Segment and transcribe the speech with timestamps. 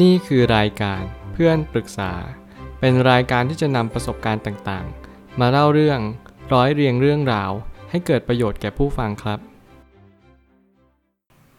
[0.00, 2.12] นี่คือรายการเพื่อนปรึกษา
[2.80, 6.00] เป็นรายการที่จะนำประสบการณ์ต่างๆ มาเล่าเรื่อง
[6.52, 7.50] ร้อยเรียงเรื่องราว
[7.90, 9.38] ให้เกิดประโยชน์แก่ผู้ฟังครับ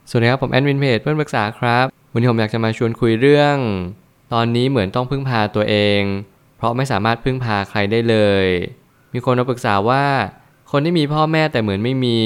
[0.10, 3.58] สวัสดีครับผมแอดมินเพจเพื่อนปรึกษาครับ วันนี้ผมอยากจะมาชวนคุยเรื่อง
[4.34, 6.02] ตอนนี้เหมือนต้องพึ่งพาตัวเอง
[6.58, 8.48] เพราะไม่สามารถพึ่งพาใครได้เลย
[9.14, 10.06] มีคนมาปรึกษาว่า
[10.72, 12.20] คนที่มีพ่อแม่แต่เหมือนไม่มี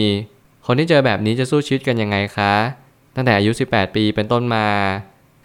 [0.65, 2.53] คนที่เจอแบบนี้จะสู้ชีวิตกันยังไงคะ
[3.15, 4.67] ตั้งแต่อายุ 18 ปีเป็นต้นมา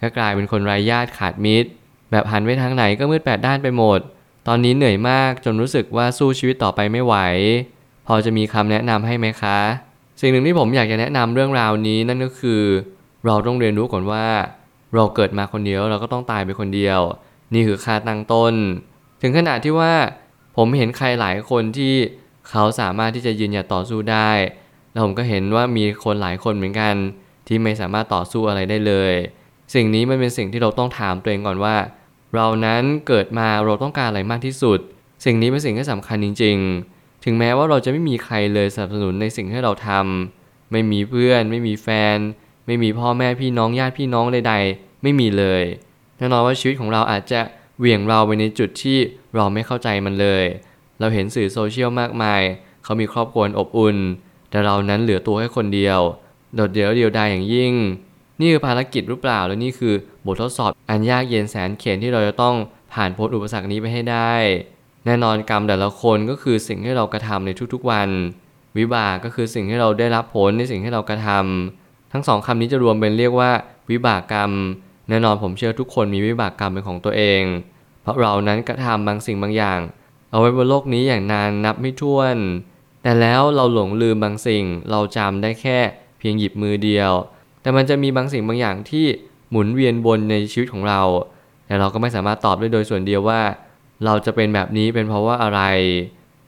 [0.03, 1.69] ก็กลายเป็นคนไร้ญาติขาดมิตร
[2.11, 3.99] แบบหันไปทางไหนก็มืดแปดด้านไปหมด
[4.47, 7.15] ตอนนี้เหนื่อยมากจนรู้สึกว่าสู้ชีวิตต่อไปไม่ไหว
[8.07, 9.59] พอจะมีคำแนะนำให้ไหมคะ
[10.21, 12.61] สิ่งหนึ่งที่ผมอยากจะแนะนำเรื่องราวนี้นั่นก็คือ
[13.25, 14.25] เราต้องเรียนรู้ก่อนว่า
[14.95, 16.99] เราเกิดมาคนเดียวเราก็ต้องตายไปคนเดียว
[17.53, 18.53] นี่คือค่าตั้งต้น
[19.21, 19.93] ถึงขนาดที่ว่า
[20.57, 21.93] ผมเห็นใครหลายคนที่
[22.49, 24.31] เขาสามารถที่จะยืนหยัดต่อสู้ได้
[24.91, 26.95] แล้วผมก็เห็นว่ามีคนหลายคนเหมือนกัน
[27.47, 29.13] ที่ไม่สามารถต่อสู้อะไรได้เลย
[29.73, 31.75] สิ่งนี้มันเป็นสิ่งที่เราต้องถามตัวเองก่อนว่า
[32.35, 34.79] เรานั้นเกิดมาเราต้องการอะไรมากที่สุด
[35.25, 36.57] สิ่งนี้เป็นสิ่งที่สำคัญจริง
[36.91, 42.17] ๆ ถึงแม้ว่าเราจะไม่มีใครเลยสนับสนุนในสิ่งที่เราทำไม่มีเพื่อน ไม่มีแฟน
[42.65, 45.63] ไม่มีพ่อแม่พี่น้องญาติพี่น้องใดๆ ไม่มีเลย
[46.17, 47.41] แน่นอนว่าชีวิตของเราอาจจะ
[47.79, 48.97] เหวี่ยงเราไปในจุดที่
[49.35, 50.45] เราไม่เข้าใจมันเลย
[50.99, 52.41] เราเห็นสื่อโซเชียลมากมาย
[52.83, 53.97] เขามีครอบครัวอบอุ่น
[54.49, 55.99] แต่เรานั้นเหลือตัวแค่คนเดียว
[56.55, 57.73] โดดเดี่ยวเดียวดายอย่างยิ่ง
[58.43, 59.93] นี่คือภารกิจหรือเปล่า แล้วนี่คือ
[60.25, 62.55] บททดสอบอันยากเย็นแสนเข็ญที่เราจะต้อง
[62.93, 64.33] ผ่านพ้นอุปสรรคนี้ไปให้ได้
[65.05, 68.09] แน่นอนกรรมแต่ละคนก็คือสิ่งที่เรากระทำในทุกๆวัน
[68.77, 73.51] วิบากก็คือสิ่งที่เราได้รับผลในสิ่งที่เรากระทำทั้งสองคำนี้จะรวมเป็นเรียกว่า
[73.91, 74.51] วิบากกรรม
[75.09, 77.43] แน่นอนผมเชื่อทุกคนมีวิบากกรรมเป็นของตัวเอง
[78.01, 79.79] เพราะเรานั้นกระทำบางสิ่งบางอย่าง
[80.31, 82.37] เอาไว้บนโลกนี้อย่างนานนับไม่ถ้วน
[83.03, 85.79] แต่แล้วเราหลงลืมบางสิ่ง เราจำได้แค่
[86.17, 87.11] เพียงหยิบมือเดียว
[87.63, 89.05] แต่มันจะมีบางสิ่งบางอย่างที่
[89.51, 91.01] หมุนเวียนวนในชีวิตของเรา
[91.67, 93.41] แต่เราก็ไม่สามารถตอบได้โดยส่วนเดียวว่า
[94.05, 95.61] เราจะเป็นแบบนี้เป็นเพราะว่าอะไร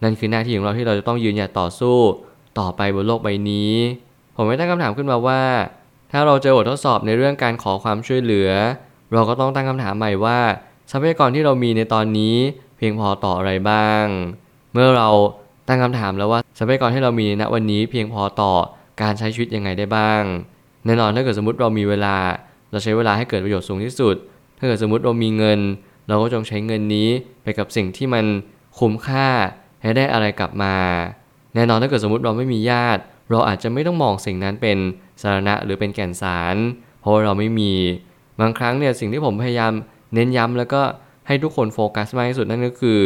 [0.03, 1.97] นั่นคือหน้าที่ของเราที่เราจะต้องยืนหยัดต่อสู้
[2.59, 3.73] ต่อไปบนโลกใบนี้
[4.35, 5.41] ผมไม่ตั้งคำถามขึ้นมาว่า
[6.11, 8.49] ถ้าเราเจอบททดสอบในเรื่องการขอความช่วยเหลือ
[9.13, 10.39] เราก็ต้องตั้งคำถามใหม่ว่า
[10.91, 12.35] ทรัพยากรที่เรามีในตอนนี้
[12.77, 14.03] เพียงพอต่ออะไรบ้าง
[14.73, 15.09] เมื่อเรา
[15.67, 18.51] ตั้งคำถามแล้วว่าทรัพยากรที่เรามีณวันนี้เพียงพอต่อ
[19.01, 20.21] การใช้ชีวิตยังไงได้บ้าง
[20.85, 22.15] แน่นอนถ้าเกิดสมมติเรามีเวลา
[22.71, 24.15] เราใช้เวลาให้เกิดประโยชน์สูงที่สุด
[24.57, 25.59] ถ้าเกิดสมมติเรามีเงิน
[26.07, 27.09] เราก็จงใช้เงินนี้
[27.43, 28.25] ไปกับสิ่งที่มัน
[28.79, 29.27] คุ้มค่า
[29.81, 30.75] ให้ได้อะไรกลับมา
[31.55, 33.01] แน่นอนถ้าเกิดสมมติเราไม่มีญาติ
[33.31, 34.77] เราอาจจะไม่ต้องมองสิ่งนั้นเป็น
[35.21, 36.55] สาระหรือเป็นแก่นสาร
[37.01, 37.73] เพราะเราไม่มี
[38.39, 39.71] บางครั้งเนี่ยสิ่งที่ผมพยายาม
[40.13, 40.81] เน้นย้ำแล้วก็
[41.27, 42.99] ให้ทุกคนโฟกัสมากที่สุดนั่นก็คือ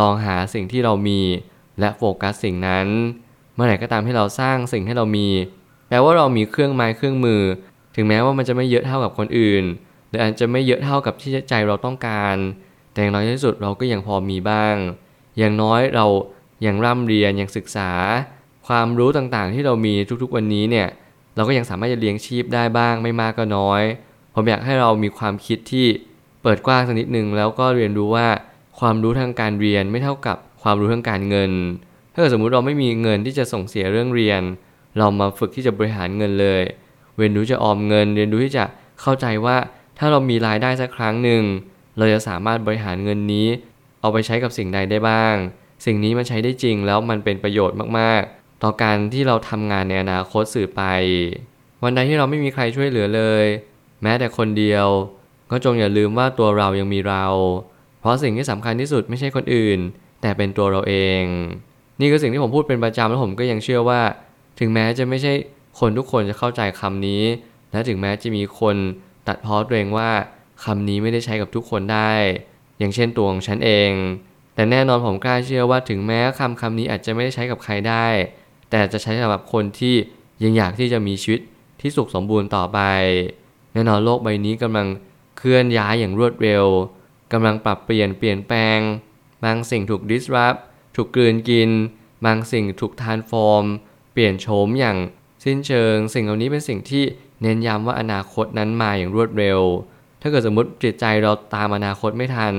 [0.00, 1.20] ลองหาสิ่งที่เรามี
[1.80, 2.86] และโฟกัสสิ่งนั้น
[3.54, 5.26] เมื่อไหร่ก็ตามที่เราสร้างสิ่งที่เรามี
[5.90, 7.42] แปลว่าเรามีเครื่องไม้เครื่องมือ
[7.96, 9.64] ถึงแม้ว่ามันจะไม่เยอะเท่ากับคนอื่น
[10.08, 12.36] หรืออาจจะไม่เยอะเท่ากับที่ใจเราต้องการ
[12.92, 14.74] แต่อย่างน้อยที่สุดเราก็ยังพอมีบ้าง
[15.38, 16.06] อย่างน้อยเรา
[16.66, 17.90] ยังร่ำเรียนยังศึกษา
[18.66, 20.88] ความรู้ต่างๆ ที่เรามีทุกๆวันนี้เนี่ย
[21.36, 23.82] เราก็ยังสามารถจะเลี้ยงชีพได้บ้างไม่มากก็น้อย
[24.34, 25.86] ผมอยากให้เรามีความคิดที่
[26.42, 28.28] เปิดกว้างสักนิดนึงแล้วก็เรียนรู้ว่า
[28.80, 31.52] ความรู้ทางการเรียนไม่เท่ากับความรู้ทางการเงิน
[32.12, 34.42] ถ้าเกิดสมมุติเราไม่มีเงินที่จะส่งเสียเรื่องเรียน
[34.98, 36.62] เรามาฝึกที่จะบริหารเงินเลย
[37.16, 38.64] เรียนรู้จะออมเงิน เรียนรู้ที่จะ
[39.00, 39.56] เข้าใจว่า
[39.98, 41.42] ถ้าเรามีรายได้สักครั้งหนึ่ง
[41.98, 43.46] เราจะสามารถบริหารเงินนี้
[44.00, 45.34] เอาไปใช้กับสิ่งใดได้บ้าง
[45.86, 50.82] สิ่งนี้มันใช้ได้จริงแล้วมันเป็นประโยชน์มากๆ ต่อการที่เราทำงานในอนาคตสื่อไป
[51.82, 53.44] วันใดที่เราไม่มีใครช่วยเหลือเลย
[54.02, 54.86] แม้แต่คนเดียว
[55.50, 57.26] ก็จงอย่าลืมว่าตัวเรายังมีเรา
[58.00, 59.78] เพราะสิ่งที่สำคัญที่สุดไม่ใช่คนอื่น
[60.22, 61.22] แต่เป็นตัวเราเอง
[62.00, 64.00] นี่คือสิ่งที่ผมพูดเป็นประจำแล้วผมก็ยังเชื่อว่า
[64.60, 65.32] ถึงแม้จะไม่ใช่
[65.78, 67.22] คนทุกคนจะเข้าใจคำนี้
[67.72, 68.76] และถึงแม้จะมีคน
[69.28, 70.10] ตัดพ้อตัวเองว่า
[70.64, 72.12] คำนี้ไม่ได้ใช้กับทุกคนได้
[72.78, 73.90] อย่างเช่นตัวของฉันเอง
[74.54, 78.06] แต่แน่นอนผมกล้าเชื่อว่าถึงแม้คำคำนี้อาจจะไม่ได้ใช้กับใครได้
[78.70, 79.94] แต่จะใช้สำหรับคนที่
[80.42, 81.40] ยังอยากที่จะมีชีวิต
[81.80, 82.80] ที่สุขสมบูรณ์ต่อไป
[83.72, 84.86] แน่นอนโลกใบนี้กำลัง
[85.38, 86.64] เคลื่อนย้ายอย่างรวดเร็ว
[87.32, 88.78] กำลังปรับเปลี่ยนเปลี่ยนแปลง
[89.44, 90.58] บางสิ่งถูก disrupt
[90.96, 91.70] ถูกกลืนกิน
[92.24, 93.64] บางสิ่งถูก transform
[94.20, 94.98] เปลี่ยนโฉมอย่าง
[95.44, 97.04] สิ้นเชิง สิ่งเหล่านี้เป็นสิ่งที่
[97.42, 99.60] เน้นย้ำว่าอนาคตนั้นมาอย่างรวดเร็ว
[100.20, 102.54] ถ้าเกิดสมมติจิตใจเราตามอนาคตไม่ทัน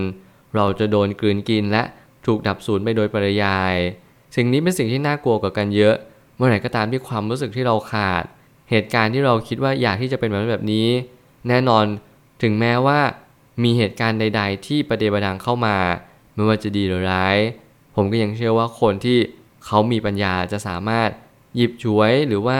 [0.55, 1.83] เราจะโดนกลืนกินและ
[2.25, 3.75] ถูกดับสูญไปโดยปริยาย
[4.35, 5.95] สิ่งนี้เป็นสิ่งที่น่ากลัวกว่ากันเยอะ
[6.35, 8.23] เมื่อไหร่ก็ตามที่ความรู้สึกที่เราขาด
[8.69, 10.87] เหตุการณ์ที่เราคิดว่าอยากที่จะเป็นแบบนี้
[11.47, 11.85] แน่นอน
[12.43, 12.99] ถึงแม้ว่า
[13.63, 15.77] มีเหตุการณ์ใด ๆ ที่ประเดประดังเข้ามา
[16.33, 17.37] ไม่ว่าจะดีหรือร้าย
[17.95, 19.17] ผมก็ยังเชื่อว่าคนที่
[19.65, 21.09] เขามีปัญญาจะสามารถ
[21.55, 22.59] หยิบฉวยหรือว่า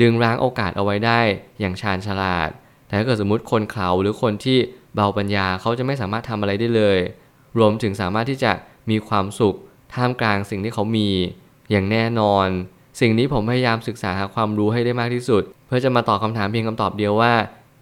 [0.00, 1.20] ดึงร้างโอกาสเอาไว้ได้
[1.60, 2.50] อย่างชาญฉลาด
[2.86, 4.58] แต่ถ้าเกิดสมมติคนเขาหรือคนที่
[4.94, 6.98] เบาปัญญาเขาจะไม่สามารถทำอะไรได้เลย
[7.58, 8.52] รวมถึงสามารถที่จะ
[8.90, 9.56] มีความสุข
[9.94, 11.08] ท่ามกลางสิ่งที่เขามี
[11.70, 12.48] อย่างแน่นอน
[13.00, 17.32] สิ่งนี้ผมพยายามศึกษาหาความรู้ให้ได้มากที่สุด เพื่อจะมาตอบคาถามเพียงคำตอบเดียวว่า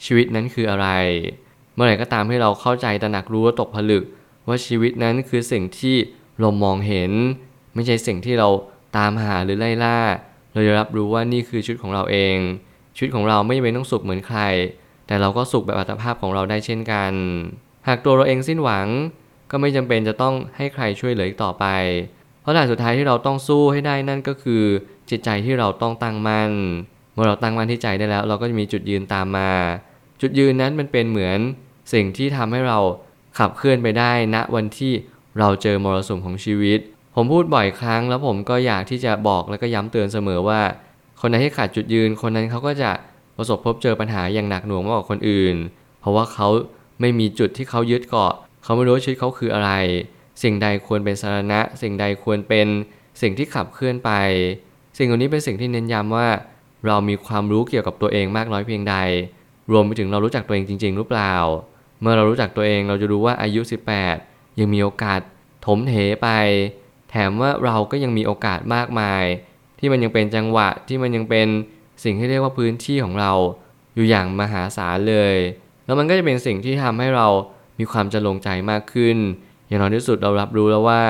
[0.04, 0.88] ชีวิตนั้นคืออะไร
[1.74, 4.02] เมื่อไหร่ก็ตามให้เราเข้าใจตระหนักรู้และตกผลึก
[4.48, 5.96] ว่าชีวิตนั้นคือสิ่งที่
[6.40, 7.12] เรามองเห็น
[7.74, 8.48] ไม่ใช่สิ่งที่เรา
[8.96, 9.98] ตามหาหรือไล่ล่า
[10.58, 12.36] เราจะรับรู้ว่านี่คือชีวิตของเราเอง
[12.96, 14.40] ชีวิตของเราไม่จำเป็นต้องสุขเหมือนใคร
[15.06, 17.12] แต่เราก็สุขแบบอัตภาพของเราได้เช่นกัน
[17.88, 18.86] หากตัวเราเองสิ้นหวัง
[19.50, 21.64] ก็ไม่จำเป็นจะต้องให้ใครช่วยเหลืออีกต่อไป
[22.40, 24.62] เพราะด่านสุดท้ายที่เราต้องสู้ให้ได้นั่นก็คือ
[25.10, 26.50] จิตใจที่เราต้องตั้งมั่น
[27.12, 29.50] เมื่อเราตั้งมั่นที่ใจได้แล้ว เราก็จะมีจุดยืนตามมา
[30.20, 31.38] จุดยืนนั้นมันเป็นเหมือน
[31.92, 32.78] สิ่งที่ทำให้เรา
[33.38, 34.92] ขับเคลื่อนไปได้ณวันที่
[35.38, 36.80] เราเจอมรสุมของชีวิต
[37.20, 40.60] ผมพูดบ่อยครั้งแล้วผมก็อยากที่จะบอกแล้วก็ย้ำเตือนเสมอว่า
[41.20, 42.90] คนไหนที่ขาดจุดยืน คนนั้นเขาก็จะ
[43.36, 45.56] ประสบพบเจอปัญหาอย่างหนักหน่วงมากกว่าคนอื่น
[46.00, 46.48] เพราะว่าเขา
[47.00, 48.32] ไม่มีจุดที่เขายึดเกาะ
[48.64, 49.70] เขาไม่รู้ชีวิตเขาคืออะไร
[50.42, 52.66] สิ่งใดควรเป็นสาระ สิ่งใดควรเป็น
[53.22, 54.10] สิ่งที่ขับเคลื่อนไป
[54.98, 56.28] สิ่งเหล่านี้เป็นสิ่งที่เน้นย้ำว่า
[56.86, 58.96] เรามีความรู้เกี่ยวกับตัวเองมากน้อยเพียงใด
[59.72, 61.34] รวมไปถึงเรารู้จักตัวเองจริง ๆ หรือเปล่า
[62.00, 63.60] เมื่อเรารู้จักตัวเองเราจะรู้ว่าอายุ
[64.10, 65.20] 18 ยังมีโอกาส
[65.66, 66.28] ถมเถไป
[67.10, 69.24] แถมว่าเราก็ยังมีโอกาสมากมาย
[69.78, 71.48] ที่มันยังเป็นจังหวะที่มันยังเป็น
[72.04, 73.32] สิ่งที่เรียกว่าพื้นที่ของเรา
[73.94, 75.36] อยู่อย่างมหาศาลเลย
[75.84, 77.26] แล้วมันก็จะเป็นสิ่งที่ทำให้เรา
[77.78, 79.16] มีความจะลงใจมากขึ้น
[79.66, 81.02] อย่างน้อยที่สุดเรารับรู้แล้วว่า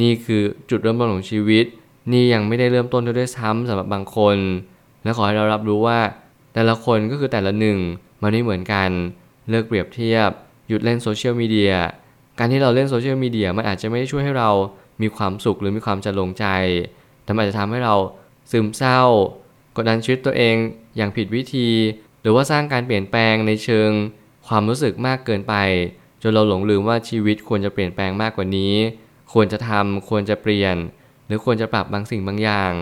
[0.00, 1.64] นี่คือจุดเริ่มต้นของชีวิต
[2.12, 4.36] นี่ยังไม่ได้เริ่มต้นด้วยซ้ำสำหรับบางคน
[5.02, 5.98] และขอให้เรารับรู้ว่า
[6.54, 7.78] แต่ละคนก็คือแต่ละหนึ่ง
[8.22, 8.90] มันไม่เหมือนกัน
[9.50, 10.30] เลิกเปรียบเทียบ
[10.68, 11.72] หยุดเล่นโซเชียลมีเดีย
[12.38, 14.50] การที่เราเล่นโซเชียลมีเดียมันอาจจะไม่ได้ช่วยให้เรา
[15.02, 16.46] มีความสุขหรือมีความจะลงใจ
[17.24, 17.94] แต่มันอาจจะทำให้เรา
[18.50, 19.00] ซึมเศร้า
[19.76, 20.56] กดดันชีวิตตัวเอง
[20.96, 21.68] อย่างผิดวิธี
[22.22, 23.90] หรือว่าสร้างการเปลี่ยนแปลงในเชิง
[24.48, 25.54] ความรู้สึกมากเกินไป
[26.22, 28.74] จนเราหลงลืมว่าชีวิตควรจะเปลี่ยนแปลงมากกว่านี้
[29.32, 30.76] ควรจะทำควรจะเปลี่ยน
[31.26, 32.72] หรือควรจะปรับบางสิ่งบางอย่าง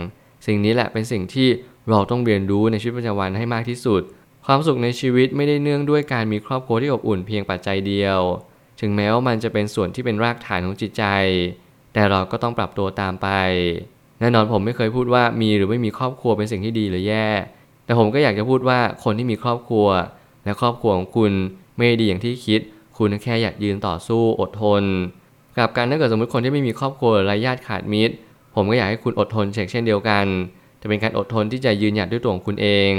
[0.47, 1.49] สิ่งนี้แหละเป็นสิ่งที่
[1.91, 4.03] เราต้องเรียนรู้ในชีวิตประจำวันให้มากที่สุด
[4.47, 8.21] ความสุขในชีวิตไม่ได้เนื่องด้วยการมีครอบครัวที่อบอุ่นเพียงปัจจัยเดียว
[8.81, 11.05] ถึงแม้ว่ามันจะเป็นส่วนที่เป็นรากฐานของจิตใจ
[11.93, 13.29] แต่เราก็ต้องปรับตัวตามไป
[14.21, 17.29] แน่นอนผมไม่เคยพูดว่ามีหรือไม่มีครอบครัวเป็นสิ่งที่ดีหรือแย่
[17.85, 19.87] แต่ผมก็อยากจะพูดว่าคนที่มีครอบครัว
[20.45, 21.33] และครอบครัวของคุณ
[21.77, 22.61] ไม่ดีอย่างที่คิด
[22.99, 24.83] คุณแค่อยากยืนต่อสู้อดทน
[25.59, 28.15] กับการถ้าเกิดสมมติคนที่ไม่มีครอบครัวไร้ญาติขาดมิตร
[28.55, 30.27] ผมก็อยากให้คุณอดทนเช่นเช่นเดียวกัน
[30.81, 32.93] จะเป็นการอดทนที่จะยืนหยัดด้วยตัวของคุณเอง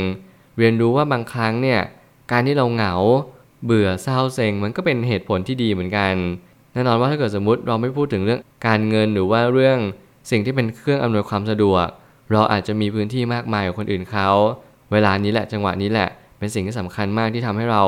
[0.57, 1.81] เรียนรู้ว่าบางครั้งเนี่ย
[2.31, 2.93] การที่เราเหงา
[3.65, 6.13] เบื่อเศร้าเซ็งมันก็เป็นเหตุผลที่ดีเหมือนกัน
[6.73, 9.77] แน่นอนว่าถ้าเกิดสมมติเราไม่พูดถึงเรื่องการเงินหรือว่าเรื่อง
[10.31, 11.85] สิ่งที่เป็นเครื่องอำนวยความสะดวก
[12.31, 14.29] เราอาจจะมีพื้นที่มากมายกว่าคนอื่นเขา
[14.91, 17.83] เวลานี้แหละจังหวะนี้แหละ เป็นสิ่งที่สำคัญมากที่ทำให้เรา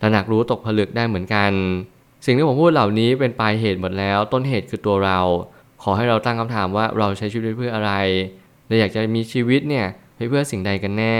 [0.00, 1.50] ตระหนักรู้ตกผลึกได้เหมือนกัน
[2.26, 5.18] สิ่งที่ผมพูดเหล่านี้เป็นปลายเหตุหมดแล้ว ต้นเหตุคือตัวเรา
[5.82, 7.92] ขอให้เราตั้งคำถามว่าเราใช้ชีวิตเพื่ออะไร
[8.66, 9.86] เราอยากจะมีชีวิตเนี่ย
[10.16, 11.18] ไปเพื่อสิ่งใดกันแน่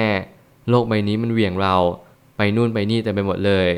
[0.70, 1.76] โลกใบนี้มันเหวี่ยงเรา
[2.36, 3.68] ไปนู่นไปนี่แต่ไปหมดเลย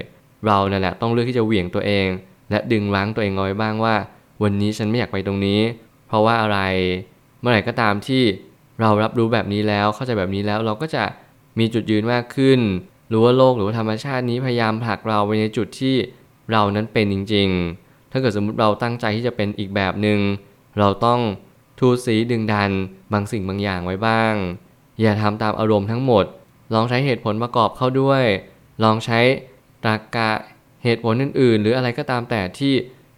[0.46, 2.06] เรานั่นแหละต้องเลือกที่จะเหวี่ยงตัวเอง
[2.52, 3.94] และดึงล้างตัวเองเอาไว้บ้างว่า
[4.42, 5.60] วันนี้ฉันไม่อยากไปตรงนี้
[6.08, 6.58] เพราะว่าอะไร
[7.40, 8.22] เมื่อไหร่ก็ตามที่
[8.80, 11.04] เรารับรู้แบบนี้แล้วเข้าใจแบบนี้แล้วเราก็จะ
[11.58, 12.60] มีจุดยืนมากขึ้น
[13.12, 15.96] รู้ว่าโลกหรือว่าธรรมชาตินี้พยายามผลักเราไปในจุดที่
[16.50, 17.48] เรานั้นเป็นจริง
[17.80, 20.18] ๆ ถ้าเกิดสมมติเราตั้งใจที่จะเป็นอีกแบบหนึง่ง
[20.78, 21.20] เราต้อง
[21.78, 22.70] ทูสีดึงดัน
[23.12, 24.34] บางสิ่งบางอย่างไว้บ้าง
[25.00, 26.24] อย่าทำตามอารมณ์ทั้งหมด
[26.74, 28.24] ลองใช้เหตุผลประกอบเข้าด้วย
[28.82, 29.20] ลองใช้
[29.84, 30.30] ตรรกะ
[30.84, 32.72] เหตุผลอื่น ๆ หรืออะไรก็ตามแต่ที่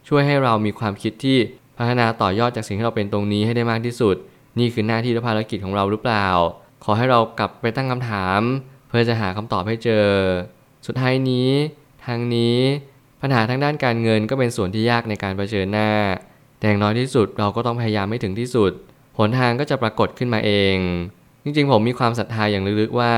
[0.09, 1.39] ช่วยให้เรามีความคิดที่
[1.79, 4.17] พัฒนาต่อยอดจากสิ่งที่เราเป็นตรงนี้ให้ได้มากที่สุด
[4.59, 6.29] นี่คือหน้าที่และภารกิจของเราหรือเปล่า
[6.85, 8.41] ขอให้เรากลับไปตั้งคำถาม
[8.89, 10.07] เพื่อจะหาคำตอบให้เจอ
[10.87, 11.51] สุดท้ายนี้
[12.07, 12.59] ทางนี้
[13.21, 15.91] ปัญหาทางด้านการเงินก็เป็นส่วนที่ยากในการเผชิญหน้า
[16.59, 18.73] แต่อย่างน้อยที่สุดเราก็ต้องพยายามให้ถึงที่สุด
[19.19, 20.77] หนทางก็จะปรากฏขึ้นมาเอง
[21.45, 23.13] จริงๆ ผมมีความศรัทธาอย่างลึกๆว่า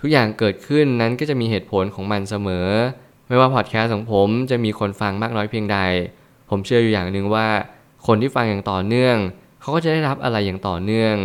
[0.00, 2.68] ทุกอย่างเกิดขึ้นนั้นก็จะมีเหตุผลของมันเสมอ
[3.28, 5.78] ไม่ว่าพอดแคสต์ของผมจะมีคนฟังมากน้อยเพียงใด
[6.50, 7.46] ผมเชื่ออยู่อย่างหนึ่งว่า
[8.06, 9.16] คนที่ฟังอย่างต่อเนื่อง
[9.60, 11.16] เขาก็จะได้รับอะไรอย่างต่อเนื่อง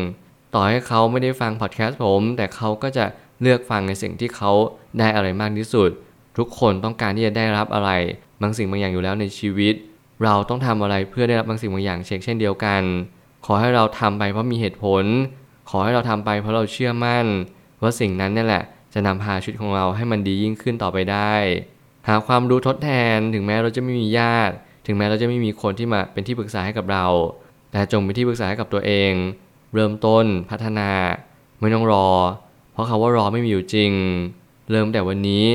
[0.55, 3.05] ต่อให้เขาไม่ได้ฟังพอดแคสต์ผม แต่เขาก็จะ
[3.41, 4.51] เลือกฟังในสิ่งที่เขา
[4.99, 5.89] ได้อะไรมากที่สุด
[6.37, 7.91] ทุกคนต้องการที่จะได้รับอะไร
[8.41, 9.73] บางสิ่งบางอย่างอยู่แล้วในชีวิต
[10.23, 12.81] เราต้องทำอะไรเพื่อได้รับบางสิ่งบางอย่างเช่นเช่นเดียวกัน
[13.45, 15.03] ขอให้เราทำไปเพราะมีเหตุผล
[15.69, 17.25] ขอให้เราทำไปเพราะเราเชื่อมั่น
[17.81, 18.63] ว่าสิ่งนั้นนี่แหละ
[18.93, 21.33] จะนำพาชีวิตของเราให้มันดียิ่งขึ้นต่อไปได้
[22.07, 27.05] หาความรู้ทดแทน ถึงแม้เราจะไม่มีญาติ ถึงแม้เราจะไม่มีคนที่มาเป็นที่ปรึกษาให้กับเรา
[27.71, 29.11] แต่จงเป็นที่ปรึกษาให้กับตัวเอง
[29.73, 30.91] เริ่มต้นพัฒนา
[31.59, 32.09] ไม่ต้องรอ
[32.71, 33.91] เพราะคาว่ารอไม่มีอยู่จริง
[34.71, 35.45] เริ่มแต่วันนี้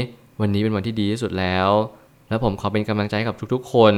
[0.40, 1.68] วันนี้เป็นวันที่ดีที่สุดแล้ว
[2.28, 3.94] และผมขอเป็นกำลังใจกับทุกๆ คน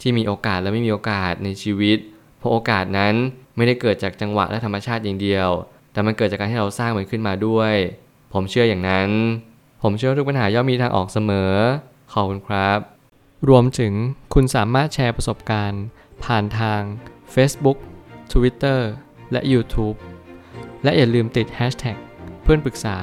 [0.00, 1.98] ที่มีโอกาสและไม่มีโอกาสในชีวิต
[2.38, 3.14] เพราะโอกาสนั้น
[3.56, 5.48] ไม่ได้เกิดจากจังหวะและธรรมชาติอย่างเดียว
[5.92, 7.74] แต่มันเกิดจากการที่เราสร้างมันขึ้นมาด้วย
[8.32, 9.10] ผมเชื่ออย่างนั้น
[9.82, 11.52] ผมเชื่อทุกปัญหาย่อมมีทางออกเสมอ
[12.12, 12.78] ขอบคุณครับ
[13.48, 13.92] รวมถึง
[14.34, 15.84] คุณสามารถแชร์ประสบการณ์
[16.24, 16.80] ผ่านทาง
[17.34, 17.78] Facebook
[18.32, 18.80] Twitter
[19.32, 19.96] และ YouTube
[20.82, 21.96] และอย่าลืมติด Hashtag
[22.42, 22.96] เพื่อนปรึกษา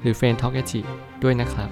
[0.00, 0.56] หรือ f r ร e n d t a l k
[1.22, 1.70] ด้วยนะครับ